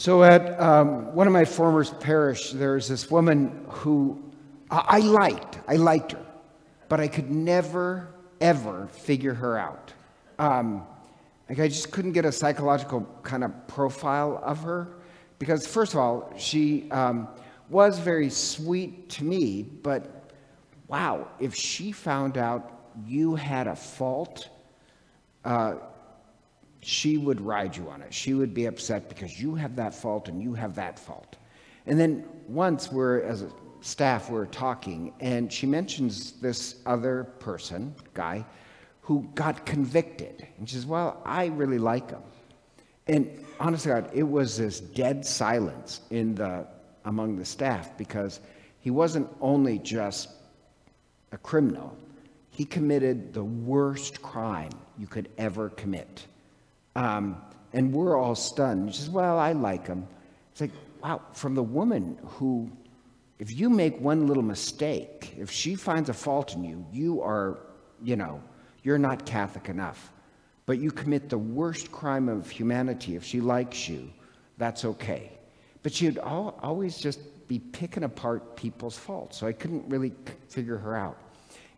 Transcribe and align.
So, 0.00 0.22
at 0.22 0.60
um, 0.60 1.12
one 1.12 1.26
of 1.26 1.32
my 1.32 1.44
former 1.44 1.84
parish, 1.84 2.52
there's 2.52 2.86
this 2.86 3.10
woman 3.10 3.66
who 3.68 4.22
I, 4.70 4.84
I 4.88 4.98
liked. 5.00 5.58
I 5.66 5.74
liked 5.74 6.12
her, 6.12 6.24
but 6.88 7.00
I 7.00 7.08
could 7.08 7.32
never, 7.32 8.14
ever 8.40 8.86
figure 8.92 9.34
her 9.34 9.58
out. 9.58 9.92
Um, 10.38 10.86
like, 11.48 11.58
I 11.58 11.66
just 11.66 11.90
couldn't 11.90 12.12
get 12.12 12.24
a 12.24 12.30
psychological 12.30 13.08
kind 13.24 13.42
of 13.42 13.50
profile 13.66 14.40
of 14.44 14.62
her 14.62 14.86
because, 15.40 15.66
first 15.66 15.94
of 15.94 15.98
all, 15.98 16.32
she 16.36 16.88
um, 16.92 17.26
was 17.68 17.98
very 17.98 18.30
sweet 18.30 19.08
to 19.08 19.24
me, 19.24 19.62
but 19.64 20.30
wow, 20.86 21.26
if 21.40 21.56
she 21.56 21.90
found 21.90 22.38
out 22.38 22.94
you 23.04 23.34
had 23.34 23.66
a 23.66 23.74
fault, 23.74 24.48
uh, 25.44 25.74
she 26.80 27.18
would 27.18 27.40
ride 27.40 27.76
you 27.76 27.88
on 27.88 28.02
it. 28.02 28.12
She 28.12 28.34
would 28.34 28.54
be 28.54 28.66
upset 28.66 29.08
because 29.08 29.40
you 29.40 29.54
have 29.54 29.76
that 29.76 29.94
fault 29.94 30.28
and 30.28 30.42
you 30.42 30.54
have 30.54 30.74
that 30.76 30.98
fault. 30.98 31.36
And 31.86 31.98
then 31.98 32.24
once 32.46 32.92
we're, 32.92 33.22
as 33.22 33.42
a 33.42 33.50
staff, 33.80 34.30
we're 34.30 34.46
talking, 34.46 35.12
and 35.20 35.52
she 35.52 35.66
mentions 35.66 36.32
this 36.32 36.76
other 36.86 37.24
person, 37.40 37.94
guy, 38.14 38.44
who 39.00 39.28
got 39.34 39.64
convicted. 39.64 40.46
And 40.58 40.68
she 40.68 40.76
says, 40.76 40.86
Well, 40.86 41.20
I 41.24 41.46
really 41.46 41.78
like 41.78 42.10
him. 42.10 42.22
And 43.06 43.44
honestly, 43.58 43.90
God, 43.90 44.10
it 44.12 44.22
was 44.22 44.58
this 44.58 44.80
dead 44.80 45.24
silence 45.24 46.02
in 46.10 46.34
the, 46.34 46.66
among 47.06 47.36
the 47.36 47.44
staff 47.44 47.96
because 47.96 48.40
he 48.80 48.90
wasn't 48.90 49.28
only 49.40 49.78
just 49.78 50.28
a 51.32 51.38
criminal, 51.38 51.96
he 52.50 52.64
committed 52.64 53.32
the 53.32 53.44
worst 53.44 54.20
crime 54.20 54.72
you 54.98 55.06
could 55.06 55.28
ever 55.38 55.70
commit. 55.70 56.26
Um, 56.98 57.40
and 57.72 57.92
we're 57.92 58.16
all 58.16 58.34
stunned. 58.34 58.92
She 58.92 59.02
says, 59.02 59.10
Well, 59.10 59.38
I 59.38 59.52
like 59.52 59.86
him. 59.86 60.08
It's 60.50 60.60
like, 60.60 60.72
wow, 61.00 61.22
from 61.32 61.54
the 61.54 61.62
woman 61.62 62.18
who, 62.24 62.72
if 63.38 63.56
you 63.56 63.70
make 63.70 64.00
one 64.00 64.26
little 64.26 64.42
mistake, 64.42 65.32
if 65.38 65.48
she 65.48 65.76
finds 65.76 66.08
a 66.08 66.12
fault 66.12 66.56
in 66.56 66.64
you, 66.64 66.84
you 66.92 67.22
are, 67.22 67.60
you 68.02 68.16
know, 68.16 68.42
you're 68.82 68.98
not 68.98 69.24
Catholic 69.24 69.68
enough. 69.68 70.12
But 70.66 70.80
you 70.80 70.90
commit 70.90 71.28
the 71.28 71.38
worst 71.38 71.92
crime 71.92 72.28
of 72.28 72.50
humanity. 72.50 73.14
If 73.14 73.22
she 73.24 73.40
likes 73.40 73.88
you, 73.88 74.10
that's 74.56 74.84
okay. 74.84 75.30
But 75.84 75.92
she'd 75.92 76.18
always 76.18 76.98
just 76.98 77.20
be 77.46 77.60
picking 77.60 78.02
apart 78.02 78.56
people's 78.56 78.98
faults. 78.98 79.38
So 79.38 79.46
I 79.46 79.52
couldn't 79.52 79.88
really 79.88 80.12
figure 80.48 80.78
her 80.78 80.96
out. 80.96 81.16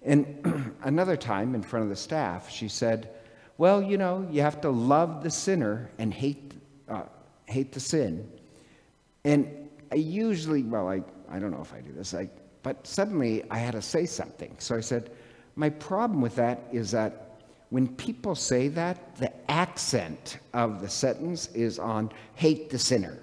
And 0.03 0.75
another 0.83 1.19
time 1.19 1.55
in 1.55 1.63
front 1.63 1.83
of 1.83 1.91
the 1.91 1.97
staff, 1.97 2.49
she 2.49 2.69
said, 2.69 3.20
well, 3.61 3.83
you 3.83 3.99
know, 3.99 4.27
you 4.31 4.41
have 4.41 4.59
to 4.63 4.71
love 4.71 5.23
the 5.23 5.29
sinner 5.29 5.91
and 5.99 6.15
hate, 6.15 6.55
uh, 6.89 7.03
hate 7.45 7.73
the 7.73 7.79
sin. 7.79 8.27
And 9.25 9.69
I 9.93 9.97
usually, 9.97 10.63
well, 10.63 10.89
I, 10.89 11.03
I 11.31 11.39
don't 11.39 11.51
know 11.51 11.61
if 11.61 11.75
I 11.75 11.83
do 11.83 11.93
this, 11.93 12.15
I, 12.15 12.31
but 12.63 12.87
suddenly 12.87 13.45
I 13.51 13.59
had 13.59 13.73
to 13.73 13.83
say 13.83 14.07
something. 14.07 14.57
So 14.59 14.79
I 14.79 14.81
said, 14.81 15.11
my 15.57 15.69
problem 15.69 16.23
with 16.23 16.37
that 16.37 16.69
is 16.73 16.91
that 16.93 17.43
when 17.69 17.87
people 17.87 18.35
say 18.35 18.69
that, 18.69 19.15
the 19.17 19.31
accent 19.51 20.39
of 20.55 20.81
the 20.81 20.89
sentence 20.89 21.49
is 21.49 21.79
on 21.79 22.13
hate 22.37 22.71
the 22.71 22.79
sinner. 22.79 23.19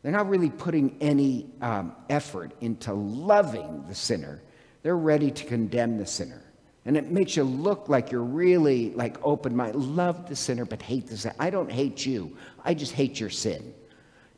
They're 0.00 0.12
not 0.12 0.30
really 0.30 0.48
putting 0.48 0.96
any 1.02 1.50
um, 1.60 1.94
effort 2.08 2.52
into 2.62 2.94
loving 2.94 3.84
the 3.86 3.94
sinner. 3.94 4.40
They're 4.82 4.96
ready 4.96 5.30
to 5.30 5.44
condemn 5.44 5.98
the 5.98 6.06
sinner. 6.06 6.47
And 6.84 6.96
it 6.96 7.10
makes 7.10 7.36
you 7.36 7.44
look 7.44 7.88
like 7.88 8.10
you're 8.10 8.22
really 8.22 8.90
like 8.90 9.16
open 9.22 9.54
minded. 9.54 9.76
Love 9.76 10.28
the 10.28 10.36
sinner, 10.36 10.64
but 10.64 10.80
hate 10.80 11.06
the 11.06 11.16
sin. 11.16 11.32
I 11.38 11.50
don't 11.50 11.70
hate 11.70 12.06
you. 12.06 12.36
I 12.64 12.74
just 12.74 12.92
hate 12.92 13.20
your 13.20 13.30
sin. 13.30 13.74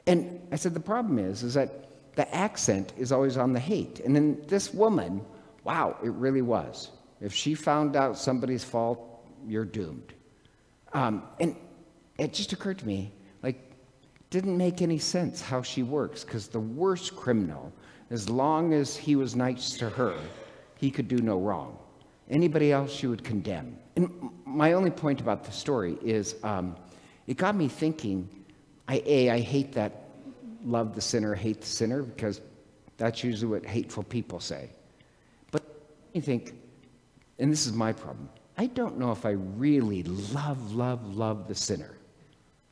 And 0.07 0.41
I 0.51 0.57
said, 0.57 0.75
the 0.75 0.81
problem 0.81 1.19
is, 1.19 1.43
is 1.43 1.55
that 1.55 1.87
the 2.17 2.35
accent 2.35 2.93
is 2.97 3.13
always 3.13 3.37
on 3.37 3.53
the 3.53 3.61
hate. 3.61 4.01
And 4.01 4.17
then 4.17 4.43
this 4.49 4.75
woman, 4.75 5.25
wow, 5.63 5.97
it 6.03 6.11
really 6.13 6.43
was. 6.43 6.91
If 7.21 7.33
she 7.33 7.55
found 7.55 7.95
out 7.95 8.19
somebody's 8.19 8.65
fault, 8.65 8.99
you're 9.47 9.65
doomed. 9.65 10.15
Um, 10.93 11.23
and 11.39 11.55
it 12.19 12.33
just 12.33 12.53
occurred 12.53 12.79
to 12.79 12.87
me, 12.87 13.13
like, 13.43 13.59
didn't 14.31 14.57
make 14.57 14.83
any 14.83 14.99
sense 14.99 15.41
how 15.41 15.63
she 15.63 15.83
works, 15.83 16.25
because 16.25 16.49
the 16.49 16.61
worst 16.61 17.15
criminal, 17.15 17.73
as 18.11 18.29
long 18.29 18.73
as 18.73 18.97
he 18.97 19.15
was 19.17 19.37
nice 19.37 19.77
to 19.79 19.89
her, 19.89 20.17
he 20.77 20.91
could 20.91 21.09
do 21.09 21.19
no 21.19 21.39
wrong. 21.39 21.79
Anybody 22.31 22.73
else 22.73 23.03
you 23.03 23.11
would 23.11 23.25
condemn. 23.25 23.77
And 23.97 24.31
my 24.47 24.73
only 24.73 24.91
point 24.91 25.21
about 25.21 25.45
the 25.45 25.53
story 25.53 25.99
is 26.03 26.37
um, 26.43 26.77
it 27.27 27.37
got 27.37 27.55
me 27.55 27.69
thinking 27.69 28.29
I, 28.89 29.03
A, 29.07 29.31
I 29.31 29.41
hate 29.41 29.73
that 29.75 30.09
love 30.65 30.95
the 30.95 31.01
sinner, 31.01 31.35
hate 31.35 31.61
the 31.61 31.67
sinner, 31.67 32.03
because 32.03 32.41
that's 32.97 33.23
usually 33.23 33.51
what 33.51 33.65
hateful 33.65 34.03
people 34.03 34.41
say. 34.41 34.71
But 35.51 35.63
you 36.13 36.21
think, 36.21 36.55
and 37.39 37.53
this 37.53 37.67
is 37.67 37.73
my 37.73 37.93
problem, 37.93 38.29
I 38.59 38.67
don't 38.67 38.99
know 38.99 39.13
if 39.13 39.25
I 39.25 39.31
really 39.31 40.03
love, 40.03 40.75
love, 40.75 41.17
love 41.17 41.49
the 41.49 41.55
sinner. 41.55 41.97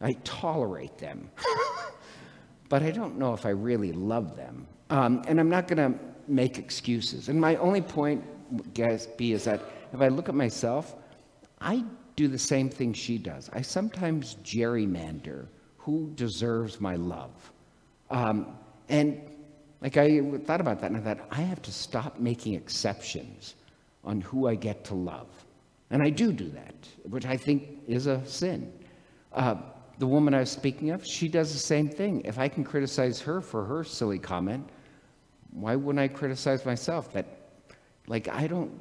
I 0.01 0.13
tolerate 0.25 0.99
them. 0.99 1.31
but 2.69 2.83
I 2.83 2.91
don't 2.91 3.17
know 3.17 3.33
if 3.33 3.47
I 3.47 3.51
really 3.51 3.93
love 3.93 4.37
them. 4.37 4.67
Um, 4.91 5.23
and 5.27 5.41
I'm 5.41 5.49
not 5.49 5.67
going 5.67 5.93
to 5.93 5.99
make 6.27 6.59
excuses. 6.59 7.29
And 7.29 7.41
my 7.41 7.57
only 7.57 7.81
point 7.81 8.25
guess, 8.75 9.07
be 9.07 9.33
is 9.33 9.45
that 9.45 9.61
if 9.93 10.01
I 10.01 10.09
look 10.09 10.29
at 10.29 10.35
myself, 10.35 10.95
I 11.61 11.85
do 12.17 12.29
the 12.29 12.39
same 12.39 12.69
thing 12.69 12.93
she 12.93 13.19
does. 13.19 13.51
I 13.53 13.63
sometimes 13.63 14.37
gerrymander 14.45 15.47
who 15.77 16.11
deserves 16.15 16.81
my 16.81 16.97
love. 16.97 17.53
Um, 18.11 18.59
and 18.89 19.21
like 19.81 19.97
I 19.97 20.21
thought 20.45 20.61
about 20.61 20.81
that 20.81 20.91
and 20.91 20.97
I 20.97 21.01
thought, 21.01 21.27
I 21.31 21.43
have 21.43 21.63
to 21.63 21.73
stop 21.73 22.19
making 22.19 22.55
exceptions 22.55 23.55
on 24.05 24.21
who 24.21 24.49
I 24.49 24.55
get 24.55 24.85
to 24.87 24.95
love. 24.95 25.29
And 25.91 26.03
I 26.03 26.11
do 26.11 26.33
do 26.33 26.49
that, 26.51 26.75
which 27.05 27.27
I 27.27 27.37
think 27.37 27.81
is 27.87 28.07
a 28.07 28.25
sin. 28.27 28.73
Uh, 29.33 29.57
the 29.99 30.07
woman 30.07 30.35
I 30.35 30.41
was 30.41 30.51
speaking 30.51 30.91
of, 30.91 31.07
she 31.07 31.29
does 31.29 31.53
the 31.53 31.59
same 31.59 31.89
thing. 31.89 32.23
If 32.25 32.39
I 32.39 32.49
can 32.49 32.65
criticize 32.65 33.21
her 33.21 33.41
for 33.41 33.65
her 33.65 33.85
silly 33.85 34.19
comment, 34.19 34.69
why 35.51 35.77
wouldn't 35.77 36.03
I 36.03 36.09
criticize 36.09 36.65
myself 36.65 37.13
that 37.13 37.38
like, 38.09 38.29
I 38.29 38.47
don't 38.47 38.73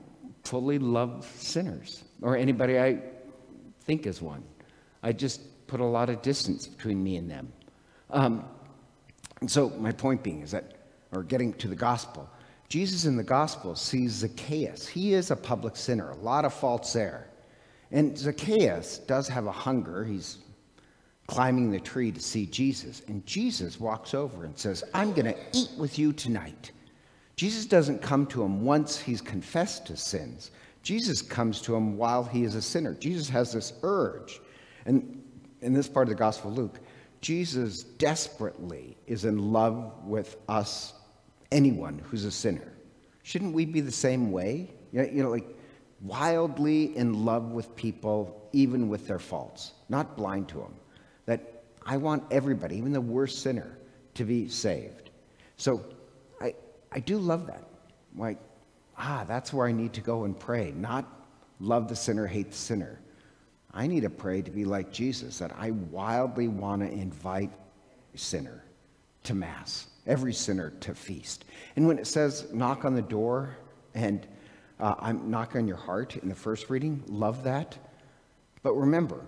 fully 0.43 0.79
love 0.79 1.29
sinners 1.37 2.03
or 2.21 2.37
anybody 2.37 2.79
I 2.79 2.99
think 3.81 4.07
is 4.07 4.21
one. 4.21 4.43
I 5.03 5.11
just 5.11 5.67
put 5.67 5.79
a 5.79 5.85
lot 5.85 6.09
of 6.09 6.21
distance 6.21 6.67
between 6.67 7.03
me 7.03 7.17
and 7.17 7.29
them. 7.29 7.51
Um, 8.09 8.45
and 9.41 9.51
so, 9.51 9.69
my 9.69 9.91
point 9.91 10.23
being 10.23 10.41
is 10.41 10.51
that, 10.51 10.73
or 11.11 11.23
getting 11.23 11.53
to 11.53 11.67
the 11.67 11.75
gospel, 11.75 12.29
Jesus 12.69 13.05
in 13.05 13.15
the 13.15 13.23
gospel 13.23 13.75
sees 13.75 14.11
Zacchaeus. 14.13 14.87
He 14.87 15.13
is 15.13 15.31
a 15.31 15.35
public 15.35 15.75
sinner, 15.75 16.11
a 16.11 16.17
lot 16.17 16.43
of 16.43 16.53
faults 16.53 16.93
there. 16.93 17.27
And 17.91 18.17
Zacchaeus 18.17 18.99
does 18.99 19.27
have 19.27 19.45
a 19.45 19.51
hunger. 19.51 20.03
He's 20.03 20.39
climbing 21.27 21.71
the 21.71 21.79
tree 21.79 22.11
to 22.11 22.19
see 22.19 22.45
Jesus. 22.45 23.01
And 23.07 23.25
Jesus 23.25 23.79
walks 23.79 24.13
over 24.13 24.43
and 24.43 24.57
says, 24.57 24.83
I'm 24.93 25.13
going 25.13 25.33
to 25.33 25.37
eat 25.53 25.69
with 25.77 25.97
you 25.97 26.11
tonight. 26.11 26.71
Jesus 27.37 27.65
doesn't 27.65 28.01
come 28.01 28.25
to 28.27 28.43
him 28.43 28.65
once 28.65 28.99
he's 28.99 29.21
confessed 29.21 29.87
his 29.87 30.01
sins. 30.01 30.51
Jesus 30.81 31.21
comes 31.21 31.61
to 31.61 31.75
him 31.75 31.95
while 31.95 32.23
he 32.23 32.43
is 32.43 32.55
a 32.55 32.61
sinner. 32.61 32.93
Jesus 32.95 33.29
has 33.29 33.53
this 33.53 33.73
urge. 33.83 34.41
And 34.85 35.23
in 35.61 35.73
this 35.73 35.87
part 35.87 36.07
of 36.07 36.09
the 36.09 36.19
Gospel 36.19 36.51
of 36.51 36.57
Luke, 36.57 36.79
Jesus 37.21 37.83
desperately 37.83 38.97
is 39.05 39.25
in 39.25 39.51
love 39.51 39.93
with 40.03 40.37
us, 40.49 40.93
anyone 41.51 41.99
who's 41.99 42.25
a 42.25 42.31
sinner. 42.31 42.73
Shouldn't 43.23 43.53
we 43.53 43.65
be 43.65 43.81
the 43.81 43.91
same 43.91 44.31
way? 44.31 44.71
You 44.91 45.23
know, 45.23 45.29
like 45.29 45.47
wildly 46.01 46.95
in 46.95 47.25
love 47.25 47.51
with 47.51 47.75
people, 47.75 48.49
even 48.53 48.87
with 48.87 49.07
their 49.07 49.19
faults, 49.19 49.73
not 49.89 50.15
blind 50.15 50.47
to 50.49 50.57
them. 50.57 50.73
That 51.25 51.63
I 51.85 51.97
want 51.97 52.23
everybody, 52.31 52.77
even 52.77 52.93
the 52.93 53.01
worst 53.01 53.41
sinner, 53.41 53.77
to 54.13 54.23
be 54.23 54.47
saved. 54.47 55.09
So 55.57 55.83
I 56.91 56.99
do 56.99 57.17
love 57.17 57.47
that. 57.47 57.63
Like, 58.15 58.37
ah, 58.97 59.25
that's 59.27 59.53
where 59.53 59.67
I 59.67 59.71
need 59.71 59.93
to 59.93 60.01
go 60.01 60.23
and 60.23 60.37
pray, 60.37 60.73
not 60.75 61.05
love 61.59 61.87
the 61.87 61.95
sinner, 61.95 62.27
hate 62.27 62.51
the 62.51 62.57
sinner. 62.57 62.99
I 63.73 63.87
need 63.87 64.01
to 64.01 64.09
pray 64.09 64.41
to 64.41 64.51
be 64.51 64.65
like 64.65 64.91
Jesus, 64.91 65.39
that 65.39 65.51
I 65.57 65.71
wildly 65.71 66.47
want 66.47 66.81
to 66.81 66.91
invite 66.91 67.51
a 68.13 68.17
sinner 68.17 68.63
to 69.23 69.35
Mass, 69.35 69.87
every 70.07 70.33
sinner 70.33 70.71
to 70.79 70.95
feast. 70.95 71.45
And 71.75 71.87
when 71.87 71.99
it 71.99 72.07
says 72.07 72.51
knock 72.53 72.85
on 72.85 72.95
the 72.95 73.01
door 73.01 73.57
and 73.93 74.25
uh, 74.79 74.95
I'm 74.99 75.29
knocking 75.29 75.61
on 75.61 75.67
your 75.67 75.77
heart 75.77 76.15
in 76.17 76.29
the 76.29 76.35
first 76.35 76.69
reading, 76.69 77.03
love 77.07 77.43
that. 77.43 77.77
But 78.63 78.73
remember, 78.73 79.25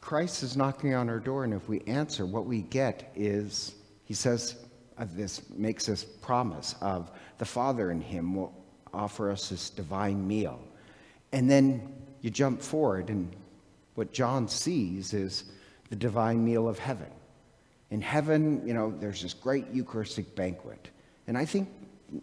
Christ 0.00 0.42
is 0.42 0.56
knocking 0.56 0.94
on 0.94 1.08
our 1.08 1.18
door, 1.18 1.44
and 1.44 1.52
if 1.52 1.68
we 1.68 1.80
answer, 1.86 2.26
what 2.26 2.46
we 2.46 2.62
get 2.62 3.12
is, 3.16 3.74
he 4.04 4.14
says, 4.14 4.56
this 4.98 5.42
makes 5.50 5.86
this 5.86 6.04
promise 6.04 6.74
of 6.80 7.10
the 7.38 7.44
Father 7.44 7.90
in 7.90 8.00
him 8.00 8.34
will 8.34 8.54
offer 8.94 9.30
us 9.30 9.50
this 9.50 9.70
divine 9.70 10.26
meal. 10.26 10.60
And 11.32 11.50
then 11.50 11.92
you 12.22 12.30
jump 12.30 12.62
forward, 12.62 13.10
and 13.10 13.34
what 13.94 14.12
John 14.12 14.48
sees 14.48 15.12
is 15.12 15.44
the 15.90 15.96
divine 15.96 16.44
meal 16.44 16.68
of 16.68 16.78
heaven. 16.78 17.10
In 17.90 18.00
heaven, 18.00 18.66
you 18.66 18.74
know, 18.74 18.94
there's 18.98 19.22
this 19.22 19.34
great 19.34 19.66
Eucharistic 19.72 20.34
banquet. 20.34 20.88
And 21.26 21.36
I 21.36 21.44
think, 21.44 21.68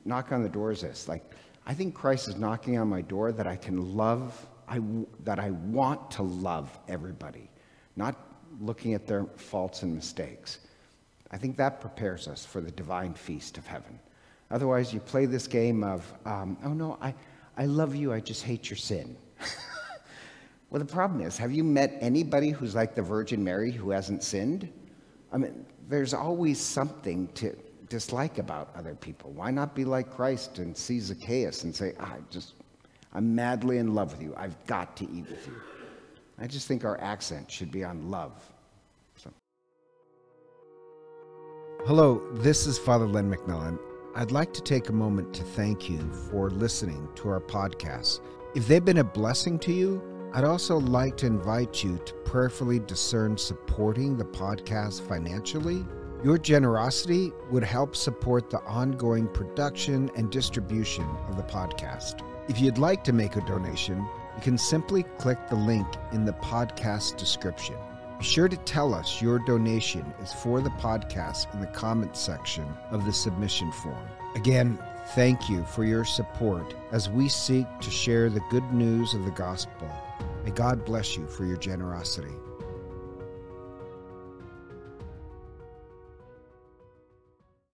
knock 0.06 0.32
on 0.32 0.44
the 0.44 0.50
door 0.50 0.72
is 0.72 0.82
this 0.82 1.08
like, 1.08 1.24
I 1.66 1.74
think 1.74 1.94
Christ 1.94 2.28
is 2.28 2.36
knocking 2.36 2.78
on 2.78 2.90
my 2.90 3.02
door 3.02 3.32
that 3.32 3.48
I 3.48 3.56
can 3.56 3.96
love, 3.96 4.48
I, 4.68 4.82
that 5.24 5.40
I 5.40 5.52
want 5.52 6.12
to 6.12 6.24
love 6.24 6.78
everybody, 6.88 7.50
not 7.96 8.16
looking 8.60 8.94
at 8.94 9.08
their 9.08 9.26
faults 9.38 9.84
and 9.84 9.96
mistakes. 9.96 10.60
I 11.34 11.38
think 11.38 11.58
that 11.58 11.82
prepares 11.82 12.28
us 12.28 12.46
for 12.46 12.62
the 12.62 12.70
divine 12.70 13.16
feast 13.16 13.58
of 13.58 13.66
heaven. 13.66 14.00
Otherwise, 14.52 14.94
you 14.94 15.00
play 15.00 15.26
this 15.26 15.48
game 15.48 15.84
of, 15.84 16.14
um, 16.26 16.56
oh 16.64 16.74
no, 16.74 17.00
I, 17.02 17.16
I 17.58 17.66
love 17.66 17.96
you, 17.96 18.14
I 18.14 18.20
just 18.20 18.44
hate 18.44 18.70
your 18.70 18.78
sin. 18.78 19.18
well, 20.70 20.80
the 20.80 20.86
problem 20.86 21.22
is, 21.22 21.36
have 21.40 21.52
you 21.52 21.64
met 21.64 21.98
anybody 22.02 22.52
who's 22.52 22.76
like 22.76 22.94
the 22.94 23.02
Virgin 23.02 23.44
Mary 23.44 23.72
who 23.72 23.90
hasn't 23.90 24.22
sinned? 24.24 24.72
I 25.32 25.38
mean, 25.38 25.66
there's 25.90 26.14
always 26.14 26.60
something 26.60 27.28
to 27.30 27.58
dislike 27.90 28.38
about 28.38 28.70
other 28.76 28.94
people. 28.94 29.32
Why 29.32 29.50
not 29.50 29.74
be 29.74 29.86
like 29.86 30.12
Christ 30.12 30.60
and 30.60 30.78
see 30.78 31.00
Zacchaeus 31.00 31.64
and 31.64 31.76
say, 31.76 31.94
I 32.00 32.18
just, 32.30 32.54
I'm 33.12 33.34
madly 33.34 33.80
in 33.80 33.96
love 33.96 34.12
with 34.12 34.22
you. 34.22 34.36
I've 34.38 34.64
got 34.68 34.96
to 34.98 35.06
eat 35.06 35.28
with 35.28 35.48
you. 35.48 35.60
I 36.38 36.46
just 36.46 36.68
think 36.68 36.86
our 36.86 37.02
accent 37.02 37.50
should 37.50 37.72
be 37.72 37.84
on 37.84 38.12
love. 38.12 38.34
Hello, 41.86 42.22
this 42.36 42.66
is 42.66 42.80
Father 42.80 43.06
Len 43.06 43.30
McMillan. 43.30 43.78
I'd 44.16 44.32
like 44.32 44.54
to 44.54 44.62
take 44.62 44.88
a 44.88 44.94
moment 44.94 45.34
to 45.34 45.44
thank 45.44 45.90
you 45.90 46.00
for 46.32 46.50
listening 46.50 47.10
to 47.16 47.28
our 47.28 47.42
podcast. 47.42 48.22
If 48.56 48.70
they've 48.70 48.86
been 48.86 49.00
a 49.00 49.04
blessing 49.04 49.60
to 49.60 49.74
you, 49.74 50.02
I'd 50.32 50.46
also 50.46 50.80
like 50.80 51.18
to 51.18 51.26
invite 51.26 51.84
you 51.84 52.00
to 52.06 52.14
prayerfully 52.24 52.80
discern 52.80 53.38
supporting 53.38 54.16
the 54.16 54.24
podcast 54.24 55.02
financially. 55.02 55.86
Your 56.24 56.38
generosity 56.38 57.34
would 57.52 57.66
help 57.66 57.98
support 57.98 58.50
the 58.50 58.62
ongoing 58.62 59.28
production 59.28 60.10
and 60.16 60.32
distribution 60.32 61.06
of 61.28 61.36
the 61.36 61.44
podcast. 61.44 62.22
If 62.48 62.62
you'd 62.62 62.78
like 62.78 63.04
to 63.04 63.12
make 63.12 63.36
a 63.36 63.42
donation, 63.42 63.98
you 64.38 64.42
can 64.42 64.58
simply 64.58 65.04
click 65.18 65.50
the 65.50 65.58
link 65.58 65.88
in 66.14 66.24
the 66.24 66.32
podcast 66.32 67.18
description. 67.18 67.76
Be 68.24 68.30
sure 68.30 68.48
to 68.48 68.56
tell 68.56 68.94
us 68.94 69.22
your 69.22 69.38
donation 69.38 70.14
is 70.22 70.32
for 70.32 70.62
the 70.62 70.70
podcast 70.70 71.54
in 71.54 71.60
the 71.60 71.68
comments 71.68 72.22
section 72.22 72.66
of 72.90 73.04
the 73.04 73.12
submission 73.12 73.70
form. 73.74 74.08
Again, 74.34 74.80
thank 75.14 75.50
you 75.50 75.66
for 75.66 75.84
your 75.84 76.06
support 76.06 76.74
as 76.94 77.10
we 77.10 77.28
seek 77.28 77.68
to 77.82 77.92
share 77.92 78.30
the 78.30 78.40
good 78.50 78.64
news 78.72 79.14
of 79.14 79.26
the 79.26 79.32
gospel. 79.32 79.92
May 80.46 80.52
God 80.52 80.86
bless 80.86 81.18
you 81.18 81.28
for 81.28 81.44
your 81.44 81.58
generosity. 81.58 82.32